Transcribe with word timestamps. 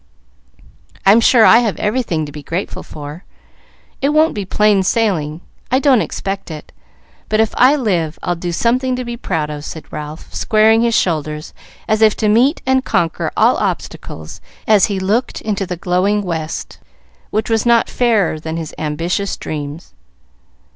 "I'm 1.05 1.21
sure 1.21 1.45
I 1.45 1.59
have 1.59 1.77
everything 1.77 2.25
to 2.25 2.31
be 2.31 2.41
grateful 2.41 2.81
for. 2.81 3.23
It 4.01 4.09
won't 4.09 4.33
be 4.33 4.45
plain 4.45 4.81
sailing 4.81 5.41
I 5.69 5.77
don't 5.77 6.01
expect 6.01 6.49
it; 6.49 6.71
but, 7.29 7.39
if 7.39 7.53
I 7.55 7.75
live, 7.75 8.17
I'll 8.23 8.33
do 8.35 8.51
something 8.51 8.95
to 8.95 9.05
be 9.05 9.15
proud 9.15 9.51
of," 9.51 9.63
said 9.63 9.93
Ralph, 9.93 10.33
squaring 10.33 10.81
his 10.81 10.95
shoulders 10.95 11.53
as 11.87 12.01
if 12.01 12.17
to 12.17 12.27
meet 12.27 12.63
and 12.65 12.83
conquer 12.83 13.29
all 13.37 13.57
obstacles 13.57 14.41
as 14.67 14.85
he 14.87 14.99
looked 14.99 15.39
into 15.39 15.67
the 15.67 15.77
glowing 15.77 16.23
west, 16.23 16.79
which 17.29 17.47
was 17.51 17.63
not 17.63 17.87
fairer 17.87 18.39
than 18.39 18.57
his 18.57 18.73
ambitious 18.79 19.37
dreams. 19.37 19.93